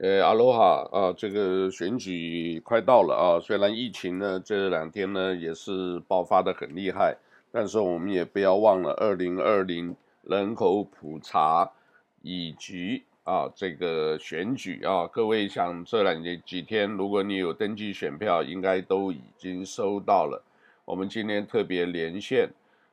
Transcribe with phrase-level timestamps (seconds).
[0.00, 7.16] 呃，阿罗哈啊，这个选举快到了啊，虽然疫情呢这两天呢也是爆发得很厉害，
[7.50, 11.68] 但是我们也不要忘了二零二零人口普查
[12.22, 20.40] 以及啊这个选举啊，各位想这两年几天，如果你有登记选票，应该都已经收到了。
[20.84, 22.48] 我们今天特别连线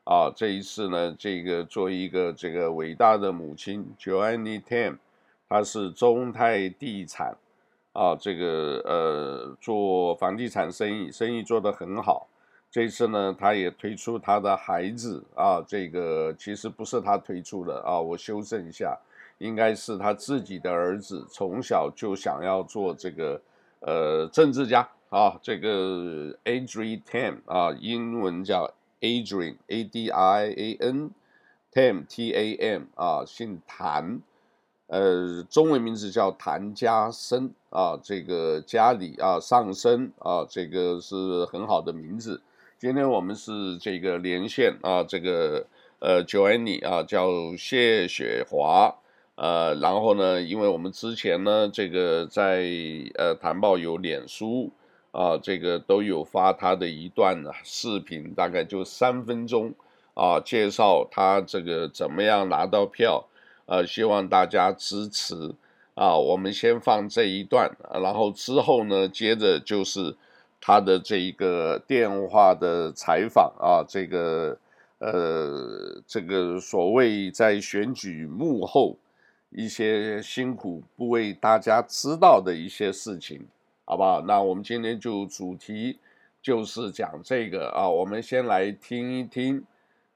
[0.06, 4.98] 啊，这一次呢，这个做一个这个伟大的母亲 Joanne Tam。
[5.48, 7.36] 他是中泰地产
[7.94, 12.28] 啊，这个呃做房地产生意，生意做得很好。
[12.72, 19.00] 这次呢，他也推出他的孩子啊，这个其实不是他推出的啊，我修正一下，
[19.38, 23.42] 应该是他自己的儿子从小就想要做这个
[23.80, 31.12] 呃政治家啊，这个 Adrian Tam 啊，英文叫 Adrian A D I A N
[31.72, 34.20] Tam T A M 啊，姓谭。
[34.88, 42.40] 呃，中文名字叫谭家升啊，这个家里啊上升啊，这个是很好的名字。
[42.78, 45.66] 今天我们是这个连线啊，这个
[45.98, 48.94] 呃，Joanne 啊，叫谢雪华，
[49.36, 52.64] 呃，然后呢，因为我们之前呢，这个在
[53.16, 54.72] 呃谭报有脸书
[55.12, 59.74] 啊，这个都有发他的一段视频，大概就三分钟
[60.14, 63.26] 啊，介绍他这个怎么样拿到票。
[63.68, 65.56] 呃，希望大家支持
[65.96, 66.16] 啊！
[66.16, 70.16] 我们先放这一段，然后之后呢，接着就是
[70.62, 74.56] 他的这一个电话的采访啊，这个
[75.00, 78.98] 呃，这个所谓在选举幕后
[79.50, 83.48] 一些辛苦不为大家知道的一些事情，
[83.84, 84.22] 好不好？
[84.22, 85.98] 那我们今天就主题
[86.40, 89.64] 就是讲这个啊，我们先来听一听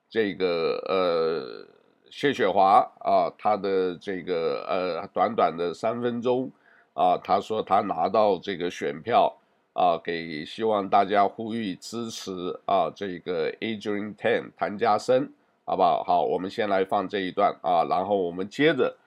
[0.08, 1.78] 这个呃。
[2.09, 6.52] 谢雪华啊，他的这个呃短短的三分钟
[6.93, 9.38] 啊，他说他拿到这个选票
[9.73, 15.31] 啊，给希望大家呼吁支持啊，这个 Adrian Tan 谭家森，
[15.65, 16.03] 好不好？
[16.03, 18.98] 好，我们先来放这一段啊，然后我们接着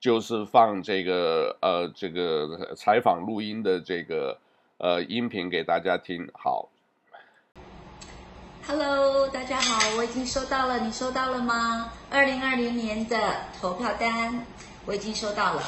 [0.00, 4.38] 就是放这个呃这个采访录音的这个
[4.78, 6.69] 呃音频给大家听，好。
[8.66, 11.92] Hello，大家好，我已经收到了，你收到了吗？
[12.10, 14.44] 二零二零年的投票单
[14.84, 15.62] 我已经收到了。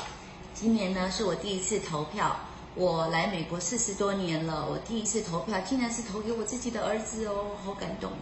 [0.55, 2.37] 今年呢是我第一次投票，
[2.75, 8.13] 我来美国四十多年了，我第一次投票竟然是投给我自己的儿子哦，好感动，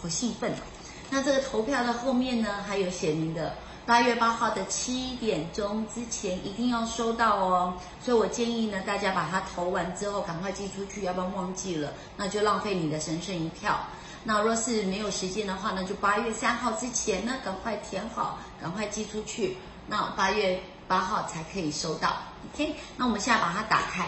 [0.00, 0.52] 好兴奋。
[1.10, 3.54] 那这个投票的后面呢还有写明的，
[3.90, 7.74] 八月八号的七点钟之前一定要收到哦。
[8.00, 13.80] 所以我建议呢大家把它投完之后赶快寄出去，要不然忘记了那就浪费你的神圣一票。
[14.22, 19.56] 那若是没有时间的话呢，就八月三号之前呢，赶快填好，赶快寄出去。
[19.88, 22.12] 那八月八号才可以收到。
[22.54, 24.06] OK，那我们现在把它打开。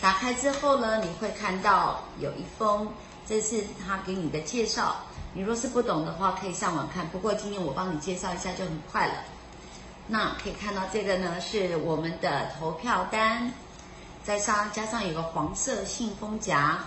[0.00, 2.88] 打开之后呢，你会看到有一封，
[3.24, 4.96] 这是他给你的介绍。
[5.34, 7.06] 你若是不懂的话，可以上网看。
[7.08, 9.14] 不过今天我帮你介绍一下就很快了。
[10.06, 13.52] 那可以看到这个呢，是我们的投票单，
[14.24, 16.78] 在上加上有个黄色信封夹。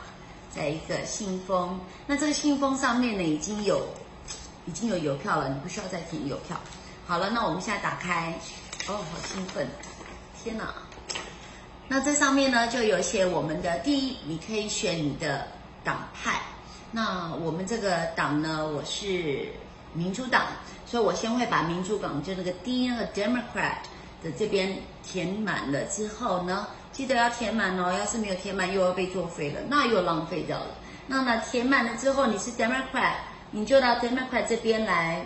[0.54, 3.88] 再一个信封，那这个信封上面呢，已经有
[4.66, 6.60] 已经有邮票了，你不需要再填邮票。
[7.08, 8.38] 好了，那我们现在打开，
[8.90, 9.66] 哦，好兴奋，
[10.44, 10.74] 天哪！
[11.88, 15.48] 那这上面呢就有写我们的第一，你可以选你的
[15.86, 16.42] 党派。
[16.92, 19.48] 那我们这个党呢，我是
[19.94, 20.48] 民主党，
[20.86, 23.78] 所以我先会把民主党就那个 D 那个 Democrat
[24.22, 26.68] 的这边填满了之后呢。
[26.92, 30.68] 记得要填满哦，要是没有填满，又要被作废了，那又浪费掉了。
[31.08, 33.14] 那呢，填满了之后，你是 Democrat，
[33.52, 35.26] 你就到 Democrat 这边来。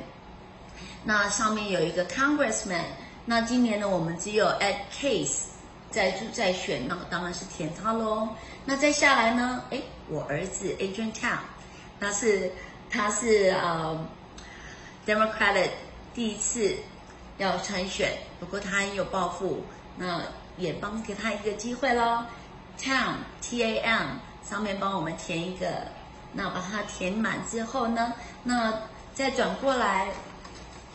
[1.03, 2.83] 那上面有一个 Congressman，
[3.25, 5.45] 那今年呢，我们只有 Ed Case
[5.89, 8.29] 在在选，那当然是填他喽。
[8.63, 11.37] 那再下来呢，哎，我儿子 Adrian tan
[11.99, 12.51] 他是
[12.89, 14.07] 他是呃
[15.05, 15.69] Democrat
[16.13, 16.75] 第一次
[17.37, 19.63] 要参选，不过他很有抱负，
[19.97, 20.21] 那。
[20.57, 22.23] 也帮给他一个机会喽
[22.79, 24.07] ，Tam T A M
[24.41, 25.67] 上面帮我们填一个，
[26.31, 28.73] 那把它填满之后呢，那
[29.13, 30.11] 再转过来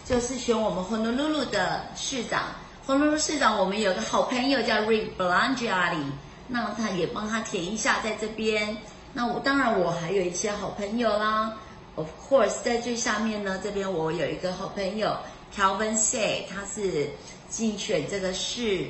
[0.06, 2.44] 就是选我们 Honolulu 的市长
[2.86, 6.06] ，Honolulu 市长我们有个好朋友叫 Rick Blangiardi，
[6.48, 8.78] 那他也帮他填一下在这边。
[9.12, 11.56] 那我当然我还有一些好朋友啦
[11.96, 15.16] ，Of course 在最下面呢，这边我有一个好朋友
[15.54, 17.10] Calvin Say，他是
[17.48, 18.88] 竞选这个市。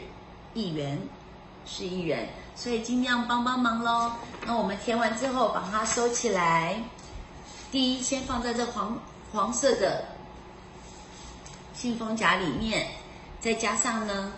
[0.52, 0.98] 议员
[1.64, 4.10] 市议员，所以尽量帮帮忙喽。
[4.44, 6.82] 那我们填完之后，把它收起来。
[7.70, 8.98] 第一，先放在这黄
[9.32, 10.06] 黄色的
[11.72, 12.88] 信封夹里面，
[13.38, 14.32] 再加上呢，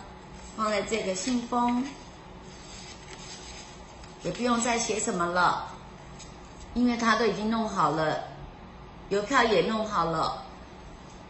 [0.55, 1.83] 放在这个信封，
[4.21, 5.72] 也不用再写什么了，
[6.73, 8.23] 因为他都已经弄好了，
[9.09, 10.43] 邮票也弄好了。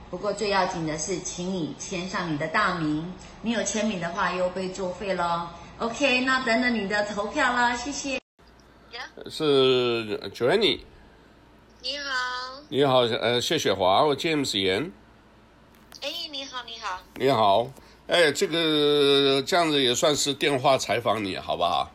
[0.10, 3.12] 不过最要紧的是，请你签上你的大名。
[3.42, 5.48] 你有签名的话，又被作废喽。
[5.80, 8.22] OK，那等等你的投票了，谢谢。
[9.30, 10.80] 是 Joanny。
[11.82, 12.62] 你好。
[12.70, 14.92] 你好，呃，谢雪华，我 James 严。
[16.02, 17.00] 哎，你好，你好。
[17.16, 17.68] 你好，
[18.08, 21.92] 哎，这个这样子也算是电话采访你，好不好？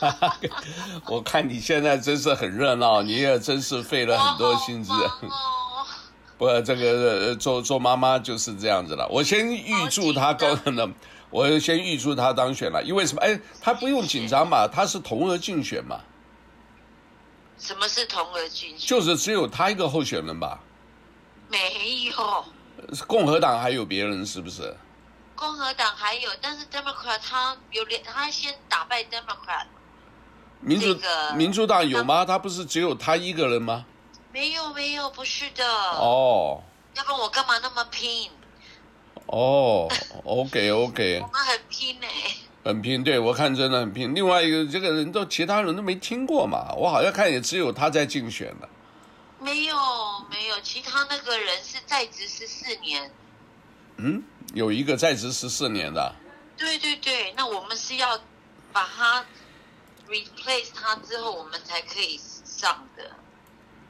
[1.06, 4.92] 我看你现在真是很热闹，你也真是费了很多心思。
[6.38, 9.06] 不，这个做做妈妈就是这样子了。
[9.10, 10.88] 我先预祝他高呢，
[11.28, 12.82] 我先预祝他当选了。
[12.82, 13.20] 因为什么？
[13.20, 16.00] 哎，他不用紧张嘛，他是同额竞选嘛。
[17.58, 18.88] 什么是同额竞选？
[18.88, 20.58] 就是只有他一个候选人吧？
[21.50, 22.44] 没有。
[23.06, 24.74] 共和党还有别人是不是？
[25.34, 29.66] 共和党还有，但是 Democrat 他有连，他先打败 Democrat。
[30.60, 32.24] 民主、这个、民主党有吗？
[32.24, 33.84] 他不是只有他一个人吗？
[34.32, 35.64] 没有没有，不是的。
[35.66, 36.62] 哦。
[36.94, 38.30] 要不然我干嘛那么拼？
[39.26, 39.88] 哦
[40.24, 41.20] ，OK OK。
[41.22, 42.06] 我们很拼呢。
[42.62, 44.14] 很拼，对，我看真的很拼。
[44.14, 48.68] 另外一个，这个人都其他人都没听过嘛，我好像看也只有他在竞选了。
[49.38, 49.76] 没有
[50.30, 53.10] 没有，其他那个人是在职十四年。
[53.96, 54.22] 嗯，
[54.52, 56.14] 有一个在职十四年的。
[56.58, 58.18] 对对对，那我们是要
[58.72, 59.24] 把他
[60.10, 63.10] replace 他之后，我们才可以上的。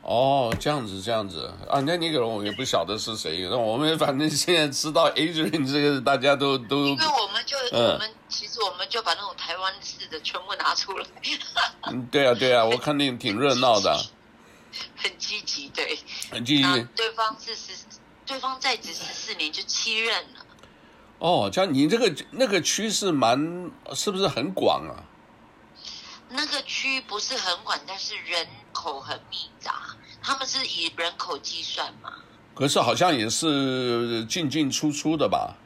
[0.03, 3.47] 哦，这样子，这样子啊，那那个人我也不晓得是谁。
[3.51, 6.87] 那我们反正现在知道 Adrian 这个，大家都都。
[6.87, 11.07] 因为我们就、嗯、我们其实我们就把那种台湾式的全部拿出来。
[11.91, 13.95] 嗯，对啊，对啊，我看那挺热闹的。
[14.97, 15.99] 很积极，对。
[16.31, 16.83] 很积极。
[16.97, 17.73] 对方是十，
[18.25, 20.47] 对方在职十四年就七任了。
[21.19, 25.05] 哦，像你这个那个区是蛮，是不是很广啊？
[26.33, 29.75] 那个区不是很广，但是人口很密杂，
[30.23, 32.13] 他们是以人口计算嘛。
[32.55, 35.57] 可是好像也是进进出出的吧？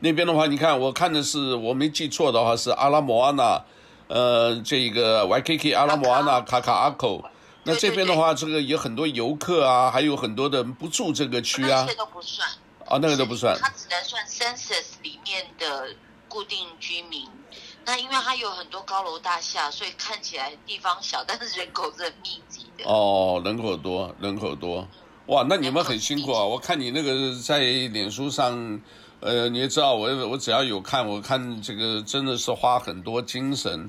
[0.00, 3.64] 那边的话，你看，我看的是我没记错的话是阿拉莫阿纳，
[4.08, 7.24] 呃，这个 Waikiki 阿拉莫阿纳卡卡阿口。
[7.64, 11.84] 那这边的话，这个有很多游客啊，还有很多的人不住这个区啊。
[11.86, 12.46] 那些都不算。
[12.84, 13.58] 啊，那个都不算。
[13.60, 15.88] 它只能算 census 里面的
[16.28, 17.26] 固定居民。
[17.88, 22.84] 那因为它有很多高楼大厦，所以看起来地方小，但是人口是很密集的。
[22.84, 24.88] 哦，人口多，人口多，
[25.26, 26.42] 哇，那你们很辛苦啊！
[26.42, 28.80] 我看你那个在脸书上，
[29.20, 33.88] 呃，你也知道我，我我只要有看，我看这个真的是花很多精神。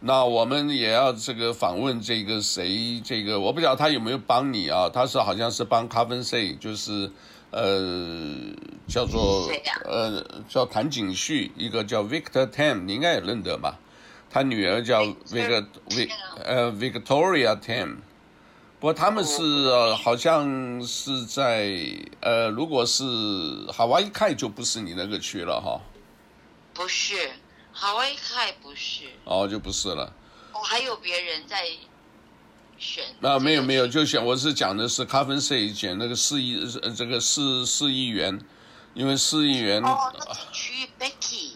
[0.00, 4.90] 那我们也要这个访问这个谁，这个我不晓得他有没有帮你啊？
[4.92, 7.12] 他是好像是帮 Covensay，就是。
[7.56, 8.54] 呃，
[8.86, 9.50] 叫做
[9.86, 13.78] 呃叫谭景旭，一个叫 Victor Tam，你应该也认得吧？
[14.28, 16.10] 他女儿叫 Vic Vic
[16.44, 17.96] 呃 Victoria Tam，
[18.78, 21.72] 不过他们是呃好像是在
[22.20, 23.02] 呃，如果是
[23.68, 25.80] Hawaii Kai 就不是你那个区了哈。
[26.74, 27.14] 不是
[27.74, 29.04] Hawaii Kai 不是。
[29.24, 30.12] 哦，就不是了。
[30.52, 31.56] 哦，还有别人在。
[32.78, 38.40] 选啊，没有没有，就选我是讲的是 Covensay 选那个四亿呃这个四四亿元，
[38.94, 41.52] 因为四亿元哦，那个区 Becky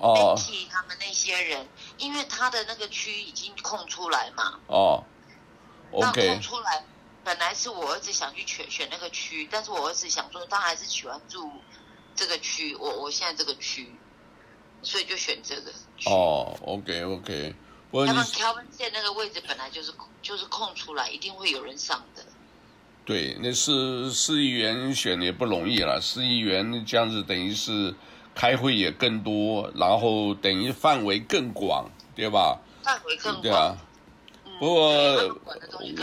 [0.00, 0.34] 哦。
[0.36, 1.66] Becky 他们那些人，
[1.98, 5.04] 因为他的那个区已经空出来嘛哦
[5.92, 6.28] ，OK。
[6.28, 6.84] 空出来，
[7.24, 11.50] 本来是我儿子想去选选那个区，但是我儿子想说他还是喜欢住
[12.14, 13.94] 这个区，我我现在这个区，
[14.82, 15.72] 所以就选这个
[16.06, 17.54] 哦，OK OK。
[17.92, 22.22] 他们 Kelvin 线那个位置本来就是就是空出来，一定会有人上的。
[23.04, 27.94] 对，那是市议员选也不容易了，市议员这样子等于是
[28.34, 32.58] 开会也更多，然后等于范围更广，对吧？
[32.82, 33.42] 范围更广。
[33.42, 33.76] 对啊。
[34.58, 35.38] 不过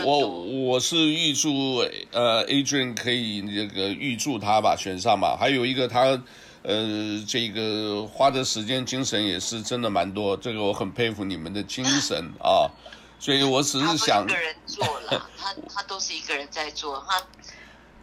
[0.04, 6.22] 我我是预祝呃 Adrian 可以那个预祝他吧选上吧，还有一个他。
[6.64, 12.64] 呃，这个花的时间精神也是真的蛮多，这个我很佩服你们的精神啊，
[13.20, 14.26] 所以我只是想。
[14.26, 17.22] 他一个人做了，他他都是一个人在做，他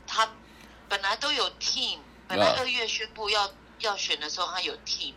[0.05, 0.31] 他
[0.87, 3.49] 本来都有 team，本来二月宣布要、啊、
[3.79, 5.15] 要选的时候他有 team，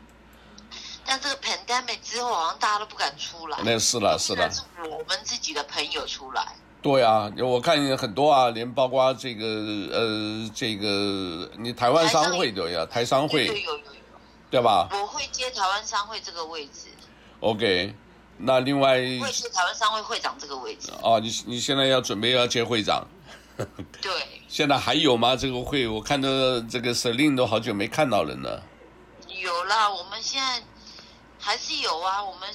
[1.05, 3.59] 但这个 pandemic 之后好像大家都不敢出来。
[3.63, 6.57] 那是了是了，是我们自己的朋友出来。
[6.85, 9.47] 对啊，我看很多啊，连包括这个
[9.91, 13.83] 呃，这个你台湾商会对呀，台商会，有有有有，
[14.51, 14.87] 对吧？
[14.93, 16.89] 我会接台湾商会这个位置。
[17.41, 17.95] OK，
[18.37, 20.93] 那另外会接台湾商会会长这个位置。
[21.03, 23.03] 哦，你你现在要准备要接会长？
[24.03, 24.13] 对。
[24.47, 25.35] 现在还有吗？
[25.35, 26.29] 这个会我看到
[26.69, 28.63] 这个 Celine 都好久没看到人了。
[29.27, 30.63] 有啦，我们现在
[31.39, 32.51] 还是有啊，我们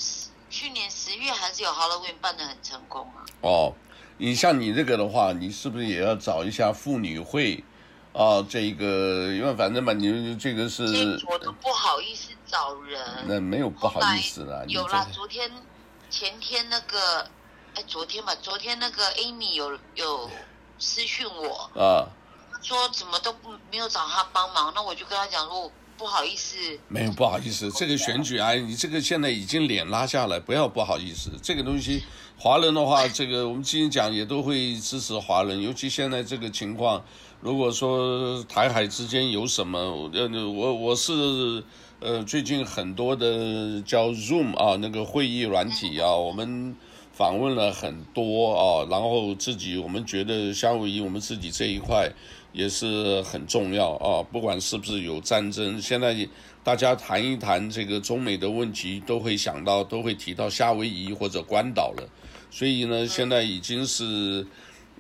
[0.52, 3.26] 去年十月还是有 Halloween 办得很成功啊。
[3.42, 3.74] 哦，
[4.22, 7.64] 你像你这个的话，你是不是也要找一下妇女会
[8.12, 8.46] 啊？
[8.50, 10.84] 这个因为反正嘛，你这个是
[11.26, 14.62] 我都不好意思找人，那没有不好意思啦。
[14.68, 15.50] 有啦，昨天
[16.10, 17.26] 前天那个，
[17.76, 20.30] 哎，昨天吧，昨天那个 Amy 有有
[20.78, 22.10] 私讯我啊。
[22.62, 26.56] 说怎么都不没有找他帮忙，那我就跟他讲说，不好意思，
[26.88, 32.02] 没有不好意思，这个选举啊，你这个现在已经脸拉下来，不要不好意思，这个东西，
[32.38, 37.04] 华人的话， 这个我们今天讲也都会支持华人，尤其现在这个情况，
[37.42, 41.62] 如果说台海之间有什么，呃，我我是
[42.00, 46.74] 呃最近很多的叫 Zoom 啊那个会议软体啊，我们
[47.12, 52.10] 访问了很多啊，然后自己我们觉得夏威夷我们自己这一块。
[52.52, 56.28] 也是很重要啊，不管是不是有战争，现在
[56.64, 62.10] 大家谈一谈这个中美的问题，都会想到，都会提到夏威夷或者关岛了。
[62.50, 64.46] 所以呢，现在已经是，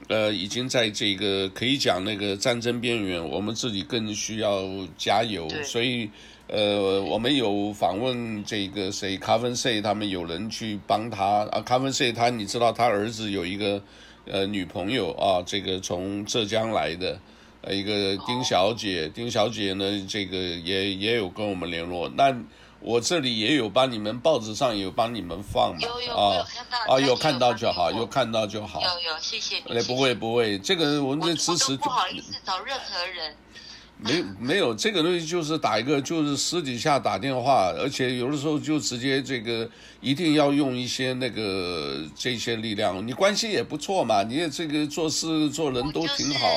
[0.07, 4.63] 呃，已经在这个可以讲那个战争边缘，我们自己更需要
[4.95, 5.49] 加油。
[5.63, 6.07] 所以，
[6.47, 13.81] 呃，我们有访问这个谁，Kevin Say 他们有人去帮他啊，Kevin Say 他，你知道他儿子有一个
[14.25, 17.19] 呃女朋友啊，这个从浙江来的。
[17.61, 22.07] 呃，一个丁小姐，哦、丁小姐呢，这个也也有跟我们联络。
[22.09, 22.33] 那
[22.79, 25.79] 我这里也有帮你们报纸上有帮你们放嘛？
[25.81, 28.81] 有有啊有看到啊，有看到就好，有看到就好。
[28.81, 29.77] 有有，谢谢你。
[29.77, 31.75] 哎，不会不会，这个我们这支持。
[31.75, 33.35] 不好意思找任何人。
[34.01, 43.05] 没没有这个东西，就是打一个，就是私底下打电话，而且有的时候就直接这个一定要用一些那个这些力量。
[43.05, 46.47] 你关系也不错嘛，你也这个做事做人都挺好。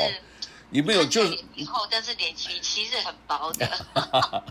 [0.73, 3.87] 你们有就是以后，但是脸皮其实很薄的。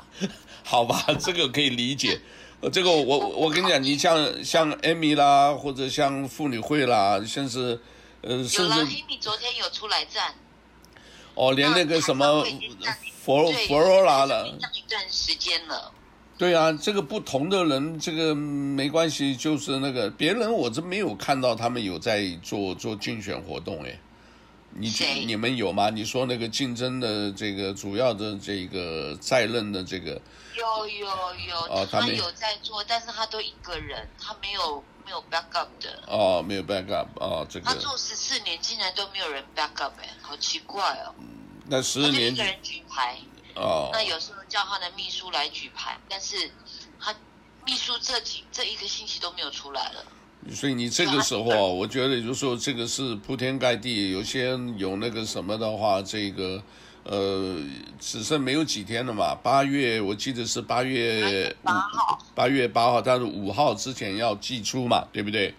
[0.64, 2.20] 好吧，这个可以理解。
[2.72, 7.80] 这个我我跟你讲，你像像艾米啦，或者像妇女会啦，像是
[8.22, 10.36] 呃，甚至艾米昨天有出来站。
[11.34, 12.46] 哦，连那个什么
[13.24, 14.48] 佛佛罗拉了。
[14.48, 15.92] 一段时间了。
[16.38, 24.00] 对啊，这个不同的人，这个没关系，就是那个别人，我真没有看到他们有在做做竞选活动哎。
[24.74, 24.90] 你
[25.26, 25.90] 你们有吗？
[25.90, 30.20] 你说那个竞争的这个主要的这个在任的这个
[30.56, 31.08] 有有
[31.48, 36.04] 有，哦、他有在做，但是他都一个人，他没有没有 backup 的。
[36.08, 41.14] 哦，没有 backup 哦，这个他做十四年，竟然都没有人 backup 哎，好奇怪哦。
[41.66, 43.18] 那十年一个人举牌
[43.56, 46.50] 哦，那有时候叫他的秘书来举牌，但是
[47.00, 47.14] 他
[47.66, 50.06] 秘书这几这一个星期都没有出来了。
[50.50, 56.62] 所以你这个时候啊，我觉得就是说这个是铺天盖地，有些有那个什么的话，这个
[57.04, 57.60] 呃，
[58.00, 59.36] 只剩没有几天了嘛。
[59.36, 65.54] 八月我记得是八月八号，八月八号，但是五号之前要寄出嘛，对不对？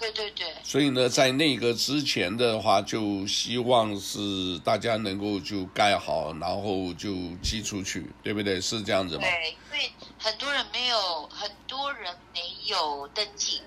[0.00, 0.46] 对对对。
[0.64, 8.60] 所以呢，在那个之前的话，就希望是大家能够就盖好，然后就寄出去，对不对？
[8.60, 9.22] 是这样子吗？
[9.22, 13.60] 对，因为很多人没有，很多人没有登记。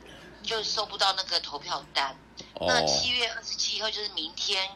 [0.48, 2.16] 就收不到那个投票单。
[2.54, 2.70] Oh.
[2.70, 4.68] 那七月二十七号就是明天，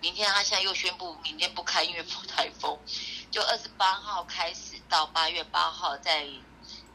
[0.00, 2.78] 明天他现在又宣布明天不开，因为风台风。
[3.30, 6.24] 就二十八号开始到八月八号在，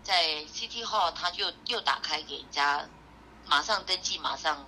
[0.01, 2.88] 在在 City Hall 他就又打开给人家，
[3.46, 4.65] 马上登记，马上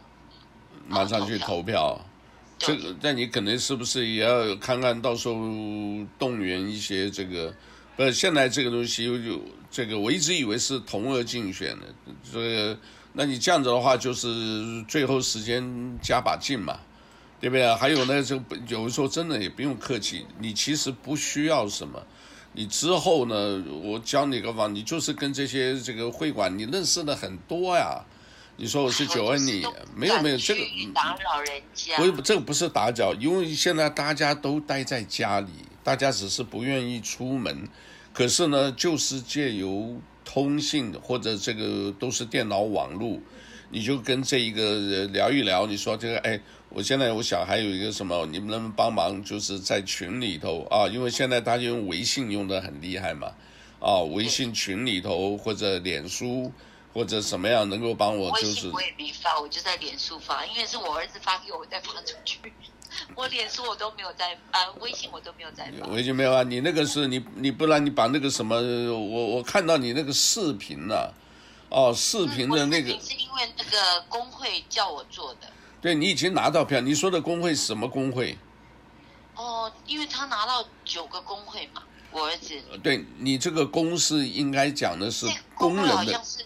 [0.86, 2.00] 马上去投票。
[2.60, 5.36] 这个，那你可能是不是也要看看到时候
[6.20, 7.54] 动员一些这个？
[7.96, 9.40] 不是，现在这个东西有
[9.72, 11.88] 这个，我一直以为是同额竞选的，
[12.32, 12.78] 这个。
[13.18, 16.78] 那你这样子的话，就是最后时间加把劲嘛，
[17.40, 17.74] 对不对？
[17.76, 18.36] 还有呢，就
[18.68, 22.06] 有的时候真的也不用客气，你其实不需要什么，
[22.52, 28.04] 你之后呢，我教你个方，你就是跟这些这个会馆，你认识的很多呀。
[28.58, 30.62] 你说我是九恩，你没有没有这个
[30.94, 35.52] 打扰人家，不是这个不是打搅，因为现在大家都待在家里，
[35.84, 37.70] 大家只是不愿意出门，
[38.14, 40.02] 可是呢，就是借由。
[40.26, 43.18] 通信或者这个都是电脑网络，
[43.70, 45.66] 你就跟这一个聊一聊。
[45.68, 49.24] 你说这个，哎，我现在我小孩有一个什么，你们能不能帮忙？
[49.24, 53.32] 就是在群里头啊，因为现在大家用微信用的很厉害嘛，
[53.80, 56.52] 啊，微信群里头或者脸书
[56.94, 58.32] 或者什么样能够帮我？
[58.42, 62.40] 就是我也没发，我就在脸书发，因为是我儿子发给我，我再发出去。
[63.16, 65.88] 我脸书我都没有在啊，微信我都没有在发。
[65.88, 66.44] 微信没有啊？
[66.44, 71.14] 你那个是你你不然你把那个什么，我我看到你那个视频了，
[71.70, 72.90] 哦，视频的那个。
[73.02, 75.48] 是因为那个工会叫我做的。
[75.82, 78.38] 对，你已经拿到票，你说的工会是什么工会？
[79.36, 82.56] 哦，因为他拿到九个工会嘛，我儿子。
[82.82, 85.96] 对，你这个公司应该讲的是工人的。
[85.96, 86.40] 好像是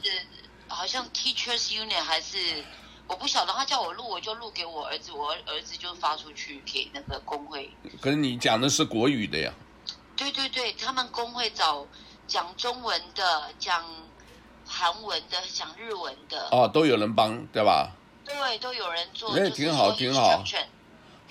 [0.67, 2.63] 好像 Teachers Union 还是
[3.09, 7.67] 我不晓得，他叫我录，我就录给我儿子，我儿子就发出去给那个工会。
[7.99, 9.51] 可是你讲的是国语的呀？
[10.15, 11.87] 对对对，他们工会找
[12.27, 13.83] 讲中文的，讲
[14.63, 16.49] 韩文的，讲日文的。
[16.51, 17.89] 哦，都有人帮，对吧？
[18.23, 19.35] 对，都有人做。
[19.35, 20.43] 那挺好，挺好。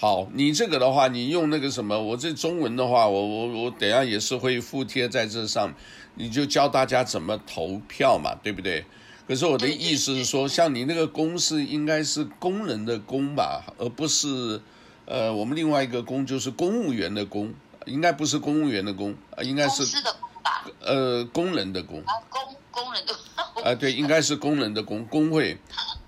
[0.01, 5.73] 好，你这个的话，你用那个什么，我这中文的话，我我我等下也是会附贴在这上，
[6.17, 8.85] 你就教大家怎么投票嘛，对不对？
[9.29, 14.59] 可是我的意思是说，像你那个工是应该是工人的工吧，而不是，
[15.05, 17.53] 呃，我们另外一个工就是公务员的工，
[17.85, 20.65] 应该不是公务员的工，应该是公司的工吧？
[20.81, 22.01] 呃，工人的工。
[22.01, 23.15] 啊，工工人的。
[23.63, 25.59] 啊，对，应该是工人的工，工会。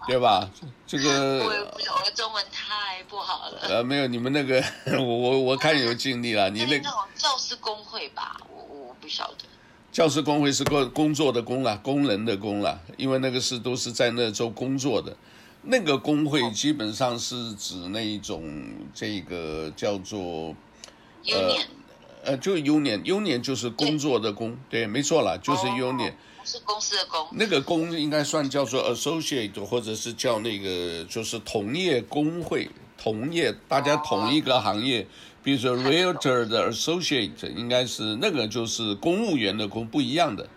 [0.06, 0.50] 对吧？
[0.86, 3.60] 这个我我的中文太不好了。
[3.68, 4.64] 呃，没有，你们那个
[4.98, 6.48] 我我我看有尽力了。
[6.48, 9.44] 你那个教师工会吧，我我不晓得。
[9.92, 15.16] 教师工会是工工作的工啦，工人的工啦，因为那个是都是在那州工作的。
[15.62, 18.42] 那个工会基本上是指那一种
[18.94, 20.54] 这个叫做
[21.26, 21.54] 呃
[22.24, 26.12] 呃，就 union，union 就是工作的工，对，没错啦，就是 union。
[26.42, 35.06] 是公司的工，那个工应该算叫做 associate，或者是叫那个就是同业工会，同业大家同一个行业，
[35.42, 40.48] 比如说 realtor 的 associate，应该是那个就是公务员的工不一样的，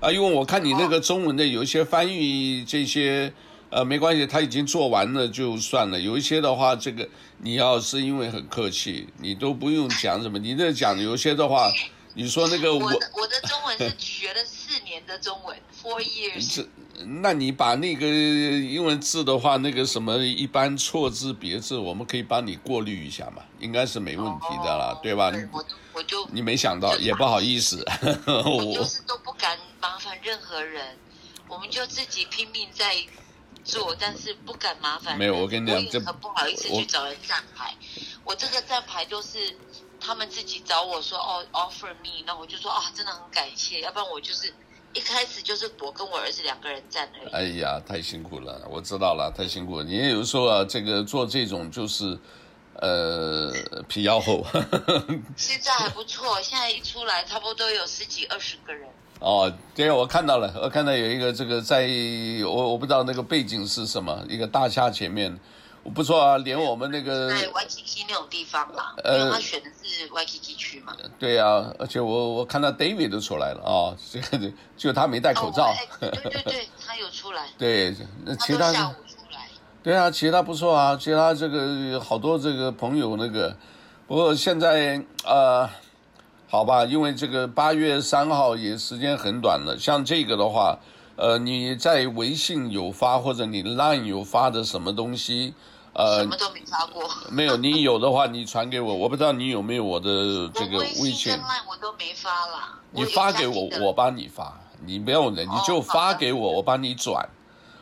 [0.00, 3.32] 啊，因为我看你那个中文的有一些翻译这些，
[3.70, 11.72] 呃，没关系，他已经做完了就算了，有一些的话，这个你要是因为很客气，你都不用讲什么，你这讲有些的话。
[12.16, 16.64] 你说那个我，我的我的中文是学了四年的中文，four years。
[17.22, 25.30] 那你把那个英文字的话，那个什么一般错字别字，我们可以帮你过滤一下嘛，应该是没问题的啦，哦、对吧？
[25.30, 27.84] 对我我就你没想到，也不好意思。
[28.26, 30.96] 我就是都不敢麻烦任何人，
[31.48, 32.94] 我们就自己拼命在
[33.64, 35.18] 做，但是不敢麻烦。
[35.18, 37.74] 没有，我跟你讲，这很不好意思去找人站牌。
[38.24, 39.38] 我，我这个站牌就是。
[40.06, 44.52] 他们自己找我说哦，offer me，那我就说啊，真的很感谢，要不然我就是
[44.94, 47.32] 一开始就是我跟我儿子两个人站而已。
[47.32, 49.84] 哎呀，太辛苦了，我知道了，太辛苦了。
[49.84, 52.16] 你也有时候啊，这个做这种就是，
[52.74, 53.52] 呃，
[53.88, 54.46] 皮要厚。
[55.36, 58.88] 现在还不错，现在一出来差不多有十几二十个人。
[59.20, 61.88] 哦，对，我看到了，我看到有一个这个在，
[62.44, 65.38] 我我不知道那个背景是什么，一个大厦前面。
[65.92, 70.96] 不错啊，连我们那个在 Waikiki 那种地方嘛，呃，因为他选的是 Waikiki 区嘛。
[71.18, 75.66] 对啊，而且我我看到 David 都出来了啊，这 个就他没戴口罩。
[75.66, 77.46] 哦、对对对， 他有出来。
[77.58, 77.94] 对，
[78.24, 79.48] 那其他，他下午出来。
[79.82, 83.54] 对啊，其他不错啊，其他这个好多这个朋友那个，
[84.06, 85.68] 不过现在呃，
[86.48, 90.78] 好吧，因为这个八月三号也时间很短了，像这个的话，
[91.16, 95.52] 呃，你在微信有发或者你 Line 有发的什么东西？
[95.94, 97.08] 呃，什么都没发过。
[97.30, 101.32] 没有，你有的话你传给我，我不知道你有没有我的这个微信。
[101.68, 102.80] 我都没发了。
[102.90, 104.60] 你发给我，我帮你发。
[104.84, 107.26] 你不用的，你就发给我，我帮你转，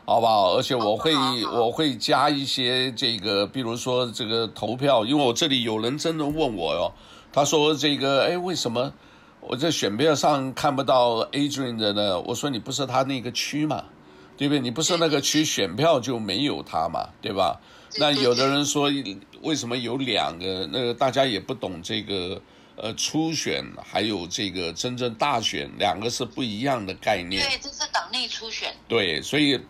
[0.05, 0.53] 好不好？
[0.55, 1.13] 而且我会
[1.47, 6.93] 我会加一些这个，比如说这个投票，因为我这里有人真的问我哟，
[7.33, 8.93] 他说这个，哎，为什么
[9.41, 12.21] 我在选票上看不到 Adrian 的呢？
[12.21, 13.85] 我说你不是他那个区嘛，
[14.37, 14.61] 对不对？
[14.61, 17.59] 你不是那个区选票就没有他嘛，对吧？
[17.99, 18.91] 那有的人说，
[19.43, 20.69] 为什么有两个？
[20.73, 22.41] 那个大家也不懂这个，
[22.77, 27.47] 呃，初选还有这个真正大选，两个是不一样的概念。
[27.49, 28.75] 对，这是党内初选。
[28.89, 29.61] 对，所以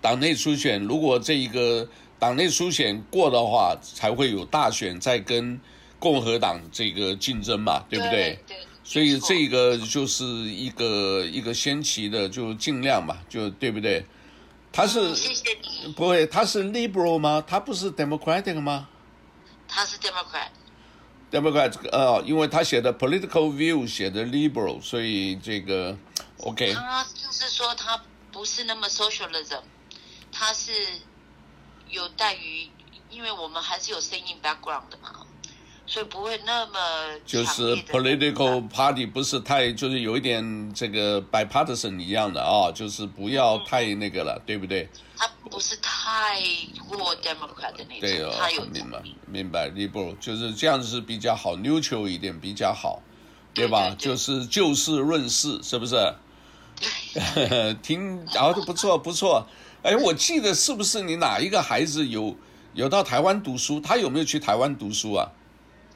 [0.00, 1.88] 党内初选，如果这一个
[2.18, 5.60] 党内初选过的话，才会有大选再跟
[5.98, 8.38] 共和党这个竞争嘛，对不对？
[8.46, 8.56] 对。
[8.56, 14.04] 对，所以这个就是一个一个先期的，就尽量嘛，就对不对？
[14.74, 15.92] 他是，谢谢你。
[15.92, 17.40] 不会，他是 liberal 吗？
[17.46, 18.88] 他不是 democratic 吗？
[19.68, 20.48] 他是 democrat。
[21.30, 25.96] democrat，呃，因为他写的 political view 写的 liberal，所以这个
[26.38, 26.72] OK。
[26.72, 29.60] 他就是说他不是那么 socialism，
[30.32, 30.72] 他是
[31.88, 32.68] 有待于，
[33.10, 35.24] 因为我们还是有声音 background 的嘛。
[35.86, 36.78] 所以不会那么
[37.26, 44.88] 就是 political party 不是太就是有一点这个 bipartisan 一样的啊，就是不要太那个了，嗯、对不对？
[45.16, 46.40] 他不是太
[46.88, 53.02] 过 democrat 的那种，对哦，他有明白明白 liberal 就是这样子是比较好，neutral 一点比较好，
[53.52, 53.90] 对吧？
[53.90, 55.96] 对对对就是就事论事，是不是？
[57.34, 59.46] 对，听然后、哦、不错不错，
[59.82, 62.34] 哎，我记得是不是你哪一个孩子有
[62.72, 63.78] 有到台湾读书？
[63.80, 65.30] 他有没有去台湾读书啊？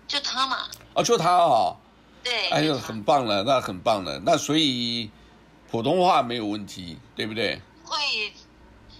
[0.08, 1.76] 就他嘛，哦，就他啊，
[2.24, 5.10] 对，哎呦，很棒了，那很棒了，那所以
[5.70, 7.60] 普通话没有问题，对不对？
[7.84, 8.32] 会，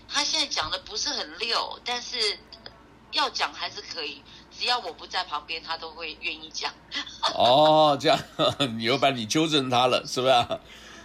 [0.07, 2.39] 他现在讲的不是很溜，但是
[3.13, 4.23] 要讲还是可以，
[4.57, 6.71] 只要我不在旁边，他都会愿意讲。
[7.35, 8.19] 哦，这样，
[8.77, 10.33] 你又把你纠正他了，是不是？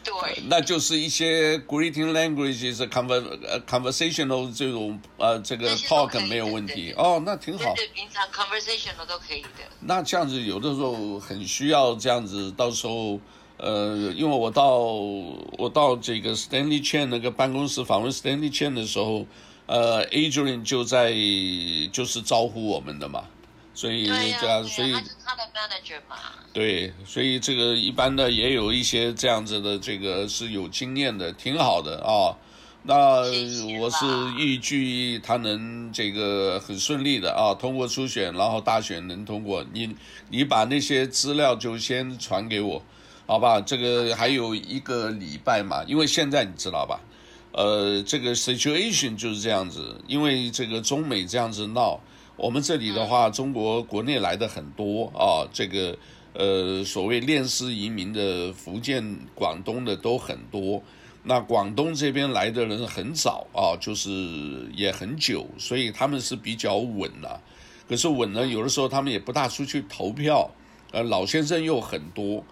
[0.03, 3.23] 对，那就是一些 greeting languages conver
[3.65, 7.73] conversational 这种呃这个 talk 没有问题哦，那挺好。
[7.75, 9.47] 对，平常 conversational 都可以的。
[9.79, 13.19] 那这样子有的时候很需要这样子，到时候
[13.57, 14.77] 呃，因为我到
[15.57, 19.25] 我到这个 Stanley Chen 那个办公室访问 Stanley Chen 的时候，
[19.67, 21.13] 呃，Adrian 就在
[21.91, 23.23] 就是招呼我们的嘛。
[23.73, 26.15] 所以这样，所以他他的 manager 嘛。
[26.53, 32.37] 对，所以这个一般的也有一些这样子的，这个是有经验的，挺好的啊。
[32.83, 33.21] 那
[33.79, 34.05] 我是
[34.37, 39.65] 预计他能这个很顺利的啊，通过初选，然后大选能通过。
[39.73, 39.95] 你
[40.29, 42.83] 你把那些资料就先传给我，
[43.25, 43.59] 好吧？
[43.59, 46.99] 这个还有一个礼拜嘛，因为现在你知道吧？
[47.53, 51.99] 呃，这个 situation 就是这样子，因为这个中美这样子闹。
[52.35, 55.95] 我们这里的话，中国国内来的很多啊，这个
[56.33, 60.81] 呃所谓恋丝移民的福建、广东的都很多。
[61.23, 64.09] 那广东这边来的人很早啊，就是
[64.75, 67.39] 也很久，所以他们是比较稳了。
[67.87, 70.49] 可是稳呢，有的时候他们也不大出去投票。
[70.91, 72.43] 呃，老先生又很多，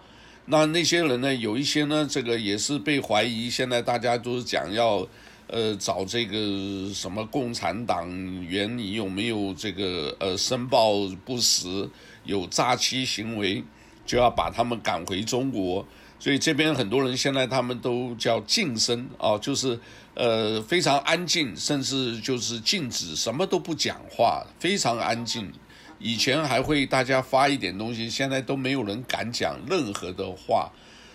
[0.46, 3.50] 那那些人呢，有一些呢，这个也是被怀疑。
[3.50, 5.06] 现在大家都是讲要。
[5.52, 8.08] 呃，找这个什么共产党
[8.42, 10.92] 员，你有没有这个呃申报
[11.26, 11.86] 不实，
[12.24, 13.62] 有诈欺行为，
[14.06, 15.86] 就要把他们赶回中国。
[16.18, 19.78] 所以这边很多人现在他们都叫噤声啊，就是
[20.14, 25.52] 呃非常安静，甚至就是禁止什么都不讲话，非常安静。
[25.98, 30.72] 以前还会大家发一点东西，现在都没有人敢讲任何的话。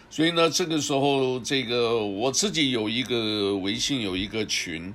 [0.09, 4.93] 所以呢，这个时候，这个我自己有一个微信，有一个群，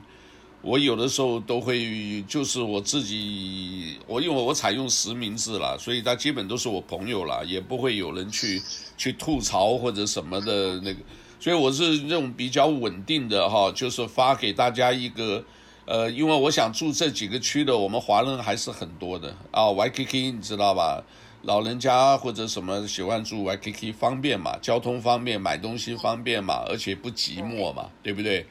[0.63, 8.61] 我有的时候都会，就是我自己，我因为我采用实名制了，所以他基本都是我朋友了，也不会有人去
[8.97, 11.01] 去吐槽或者什么的那个，
[11.39, 15.45] 所以我是这种比较稳定的哈，就是发给大家一个，
[15.85, 21.05] 呃，因为我想住这几个区的，我们华人还是很多的啊，YKK 你知道吧？
[21.43, 28.47] 老人家或者什么喜欢住 YKK 方便嘛，交通方便，买东西方便嘛，而且不寂寞嘛，对不对？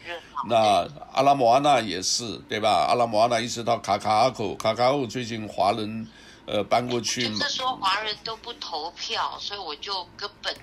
[0.50, 2.88] 那阿拉莫阿纳也是，对吧？
[2.90, 6.08] 阿拉莫阿纳一直到卡卡阿口，卡卡阿口最近华人
[6.46, 7.40] 呃搬过去嘛。
[7.40, 10.54] 就是说华人都不投票，所以我就根本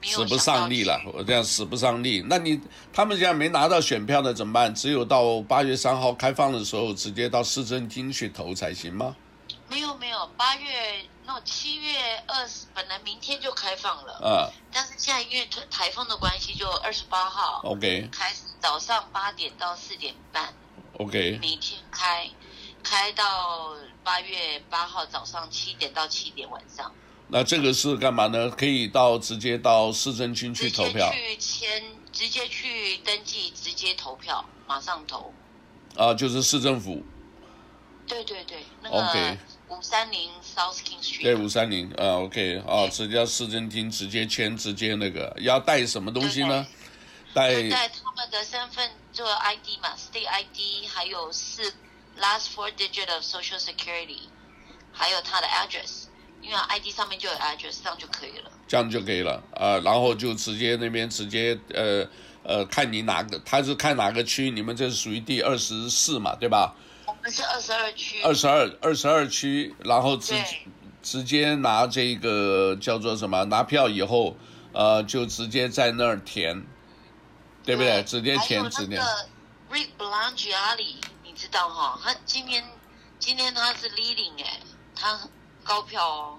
[0.00, 0.98] 使不上力了。
[1.12, 2.58] 我这样使不上力，那你
[2.94, 4.74] 他们现在没拿到选票的怎么办？
[4.74, 9.14] 只有到八月三号开放的时候，直接到市政厅去投才行吗？
[9.70, 20.52] 没有没有，八月那七月二十，本来明天就开放了，啊，但是现在因为台台风的关系，就二十八号，OK，开始早上八点到四点半
[20.98, 22.28] ，OK，每天开，
[22.82, 26.92] 开到八月八号早上七点到七点晚上。
[27.28, 28.50] 那这个是干嘛呢？
[28.50, 35.32] 可以到直接到市政厅去投票，去签，直接去登记，直接投票，马上投。
[35.96, 37.00] 啊，就是市政府。
[38.08, 39.36] 对对对，那个。
[39.70, 41.22] 五三零 South King Street。
[41.22, 46.66] 对，五三零啊，OK 啊，直接到市政厅直接签，直接那个要带什么东西呢？
[47.32, 51.62] 带带他们的身份做 ID 嘛，State ID，还有四
[52.20, 54.22] last four digit of Social Security，
[54.92, 56.06] 还有他的 address，
[56.42, 58.50] 因为 ID 上面就有 address，这样就可以了。
[58.66, 62.04] 这样就可以了啊，然后就直接那边直接呃
[62.42, 66.74] 呃，看你哪个，他是看哪个区，你们这是属于第二十四嘛，对吧？
[67.28, 70.34] 是二十二区，二十二二十二区，然后直
[71.02, 73.44] 直接拿这个叫做什么？
[73.44, 74.36] 拿票以后，
[74.72, 76.64] 呃，就直接在那儿填，
[77.64, 77.90] 对不对？
[77.90, 79.00] 对直接填，直接。
[79.70, 82.00] Rick Blangiali，你知道哈、哦？
[82.02, 82.64] 他今天
[83.18, 84.60] 今天他是 leading 哎，
[84.94, 85.20] 他
[85.62, 86.38] 高票哦。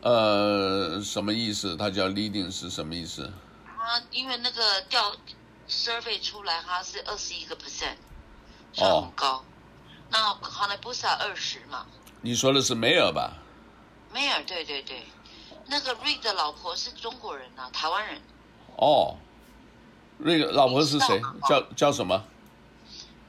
[0.00, 1.76] 呃，什么意思？
[1.76, 3.30] 他叫 leading 是什么意思？
[3.66, 5.14] 他因为那个调
[5.68, 7.96] survey 出来，他是二十一个 percent。
[8.78, 9.44] 哦，很高，
[10.10, 11.86] 那好莱坞是二十嘛？
[12.20, 13.32] 你说的是梅尔吧？
[14.12, 15.06] 梅尔，对对对，
[15.66, 18.20] 那个瑞的老婆是中国人啊，台湾人。
[18.76, 19.16] 哦，
[20.18, 21.20] 瑞的老婆是谁？
[21.48, 22.22] 叫叫什么？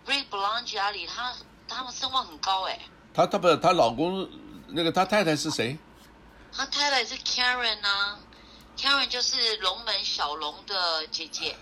[0.06, 1.34] 瑞布朗吉阿里，他
[1.68, 2.80] 他们声望很高哎。
[3.14, 4.30] 他他不是他老公，
[4.68, 5.78] 那个他太太是谁？
[6.52, 8.20] 他太太是 Karen 啊
[8.78, 11.56] ，Karen 就是龙门小龙的姐姐。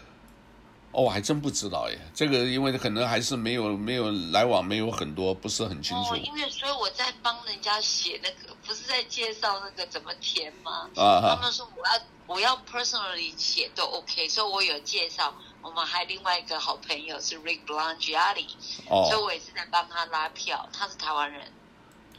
[0.94, 6.14] 哦，我还真不知道耶，这个因为可能还是没有没有来往，没有很多，不是很清楚。
[6.14, 10.90] 哦，因为所以我在帮人家写那个，不是在介绍那个怎么填吗？
[10.96, 15.34] 啊，他们说我要我要 personally 写都 OK，所以我有介绍。
[15.64, 18.48] 我们还另外一个好朋友是 Rick Blangiardi，
[18.90, 20.68] 哦，所以我也是在帮他拉票。
[20.74, 21.54] 他是台湾人，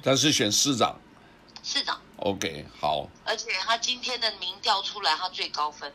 [0.01, 0.97] 他是选市长。
[1.65, 2.01] 市长。
[2.19, 3.09] OK，好。
[3.25, 5.93] 而且他今天的民调出来，他最高分。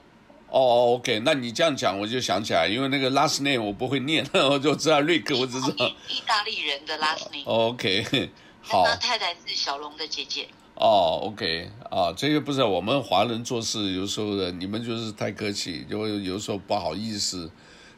[0.50, 7.44] 哦，OK，那你这样讲，我就想起来，因为那个 last name 我不会念， 我就知道 Rick，我只知道意大利人的 last name。
[7.46, 8.30] OK，
[8.64, 8.84] 好。
[8.86, 10.48] 那太太是小龙的姐姐。
[10.76, 17.52] 哦，OK，啊，这个不是我们华人做事有时候的，你们就是太客气，就有时候不好意思。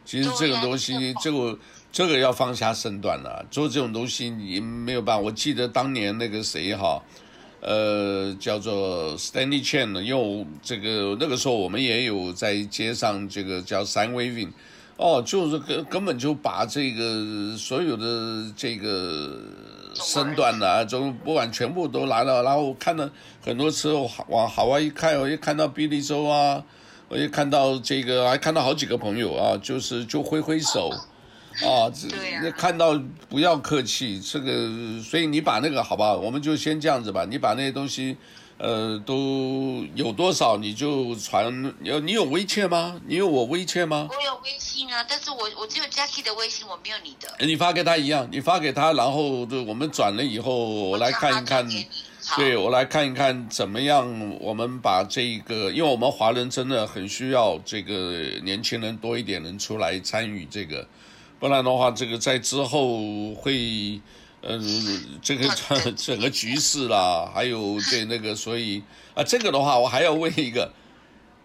[0.04, 1.60] 其实这个东西，这个
[1.92, 5.22] 这个要放下身段了，做这种东西你没有办法。
[5.22, 7.04] 我记得当年那个谁哈。
[7.62, 14.50] 呃，叫做 Stanley Chen，因为这个那个时候我们也有在街上这个叫 sign waving，
[14.96, 19.38] 哦，就是根根本就把这个所有的这个
[19.94, 23.92] 身段啊，就不管全部都拿到，然后我看了很多次
[24.28, 26.64] 往海外一看，我一看到比利州啊，
[27.10, 30.90] 我一看到这个，还看到好几个朋友啊，就是就挥挥手。
[31.62, 32.08] 啊，这
[32.42, 37.26] 那看到不要客气，这个所以你把那个好不好，我们就先这样子吧。
[37.30, 38.16] 你把那些东西，
[38.58, 41.74] 呃，都有多少你就传。
[41.84, 43.00] 有你有微信吗？
[43.06, 44.08] 你有我微信吗？
[44.10, 47.46] 我有微信啊，但是我我只有 Jackie 的微信，我没有你的。
[47.46, 51.68] 你发给他一样，你发给他，然后就我们转了以后，我来看一看。
[52.38, 60.88] 对，我来看一看怎么样，我们把这个，因为我们华人真的很需要这个年轻人多一点人出来参与这个。
[61.40, 64.02] 不然的话，这个在之后会，
[64.42, 68.84] 嗯、呃，这个 整整个局势啦，还有对那个，所以
[69.16, 70.74] 啊，这个的话，我还要问一个，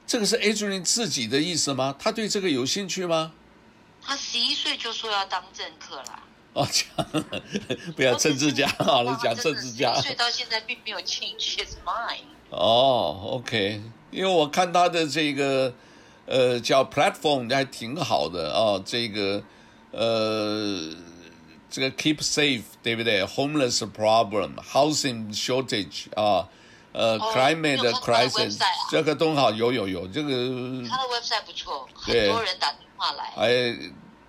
[0.04, 1.94] 这个是 Adrian 自己的意思吗？
[1.96, 3.33] 他对这个有兴趣吗？
[4.02, 6.24] 他十一岁就说要当政客啦。
[6.54, 7.22] 哦，讲
[7.94, 9.94] 不要政治家，好了，讲政治家。
[9.94, 12.24] 十一岁到现在并没有 change his mind。
[12.50, 13.80] 哦，OK，
[14.11, 15.72] 因为我看他的这个，
[16.26, 19.40] 呃，叫 platform 还挺好的啊、哦，这个。
[19.96, 20.90] 呃，
[21.70, 26.48] 这个 keep safe 对不对？homeless problem，housing shortage 啊，
[26.92, 28.59] 呃、oh, climate crisis，
[28.90, 30.28] 这个都好，有有有，这个
[30.88, 33.33] 他的 website 不错，很多人打电话来。
[33.37, 33.78] 哎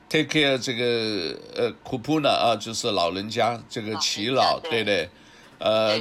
[0.08, 5.10] ，take care 这个呃，kupuna 啊，就是老人家这个祈老，对不对？
[5.58, 6.00] 呃，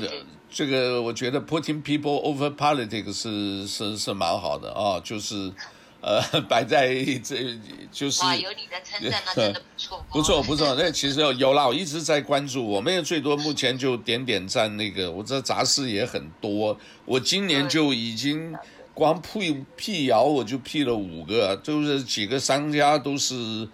[0.50, 5.50] 这个我觉得 putting people over politics 是是是蛮好的啊，就是。
[6.06, 7.58] 呃，摆在这
[7.90, 10.74] 就是哇，有你的称赞，那 真的不错， 不错不错。
[10.78, 14.76] 那其实有啦，我一直在关注，我们也最多目前就点点赞。
[14.76, 18.54] 那个我这杂事也很多，我今年就已经
[18.92, 23.66] 光辟辟谣我就辟了五个，就是几个商家都是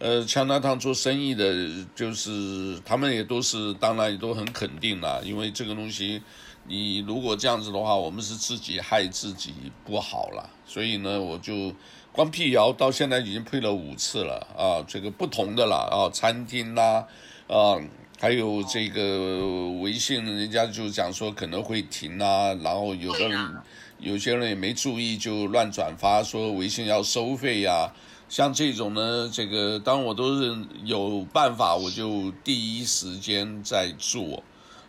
[0.00, 1.54] 呃强纳堂做生意的，
[1.94, 6.20] 就是他们也都是当然也都很肯定啦，因为这个东西。
[6.68, 10.50] 你如果这样子的话，我们是自己害自己不好了。
[10.66, 11.72] 所以呢，我就
[12.12, 17.06] 光辟谣到现在已经辟了五次了啊，这个不同的啦啊，餐厅啦
[17.46, 17.78] 啊，
[18.18, 19.40] 还有这个
[19.80, 23.56] 微信，人家就讲说可能会停啊，然后有的人
[23.98, 27.92] 有些人也没注意就乱转发说微信要收费呀，
[28.28, 34.42] 像这种呢，这个当我都是有办法，我就第一时间在做。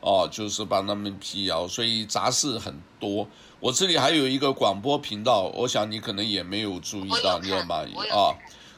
[0.08, 3.28] 哦，就是帮他们辟谣，所以杂事很多。
[3.60, 7.76] 我这里还有一个广播频道，我想你可能也没有注意到，你知道吗？
[8.14, 8.32] 啊，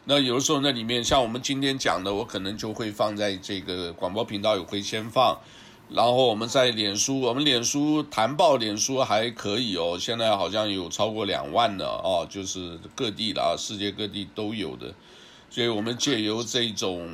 [0.05, 5.37] 那有的时候那里面像我们今天讲的，我可能就会放在这个广播频道也会先放。
[5.89, 14.91] 然后我们在脸书，我们脸书谈报脸书还可以哦，现在好像有超过两万的哦，就是各地的啊，世界各地都有的。
[15.51, 17.07] 所以我们借由这种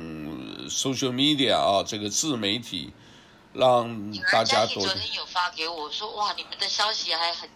[0.70, 2.92] social media 啊，这个自媒体。
[3.56, 4.80] 让大家都。
[4.80, 7.48] 昨天有发给我说，哇，你们的消息还很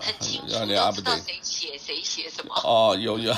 [0.00, 2.54] 很清楚，都知道谁写谁写什么。
[2.64, 3.34] 哦，有有，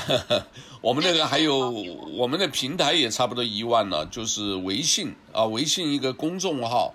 [0.80, 1.70] 我们那个还有
[2.12, 6.94] 我们的平台也差不多一万了，就是微信啊，微信一个公众号，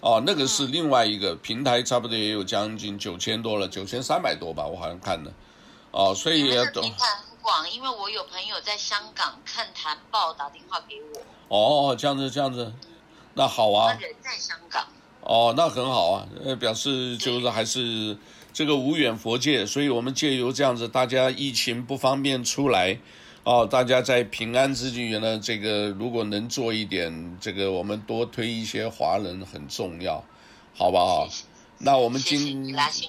[0.00, 5.32] 哦，那个是另外一个平台，差不多也有将近九千多了，九千三百多吧，我好像看的。
[5.92, 6.82] 哦，所以也懂。
[6.82, 10.96] 平台很广，因为我有朋友在香港看谈报，打电话给
[11.48, 11.90] 我。
[11.90, 12.72] 哦，这样子，这样子。
[13.34, 14.86] 那好啊，人在香港
[15.22, 18.16] 哦，那很好啊，呃，表示就是还是
[18.52, 22.98] 这个无远佛界，所以我们借由这样子，大家疫情不方便出来，
[23.44, 30.22] 哦，大家在平安之余呢，这个如果能做一点，这个我们多推一些华人很重要，
[30.74, 31.26] 好不好？
[31.28, 31.44] 谢谢，
[31.78, 32.62] 那我们今，辛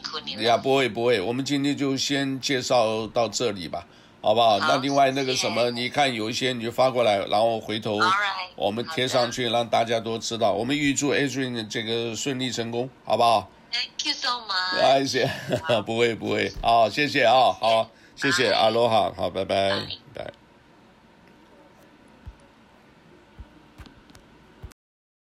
[0.03, 0.43] 苦你了。
[0.43, 3.85] 呀，不会不会，我们今天就先介绍到这里吧。
[4.23, 4.57] 好不好？
[4.57, 7.99] 好那另外那个什么，你看有一些你就发过来，然后回头
[8.55, 10.53] 我们贴上去，让大家都知道。
[10.53, 14.99] 我们预祝 Adrian 这个顺利成功，好不好？Thank you so much。
[14.99, 15.29] 谢谢，
[15.85, 19.71] 不会不会，好，谢谢啊，好，谢谢，阿罗哈，好，拜拜，
[20.13, 20.42] 拜。